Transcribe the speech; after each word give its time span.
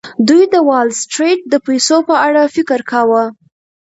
دوی 0.27 0.43
د 0.53 0.55
وال 0.67 0.87
سټریټ 1.01 1.39
د 1.47 1.53
پیسو 1.67 1.97
په 2.09 2.15
اړه 2.27 2.43
فکر 2.55 2.79
کاوه 2.91 3.23